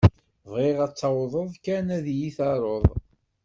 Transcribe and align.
Bɣiɣ 0.51 0.77
ad 0.85 0.93
tawḍeḍ 0.93 1.51
kan 1.65 1.85
ad 1.97 2.05
yi-d-taruḍ. 2.17 2.85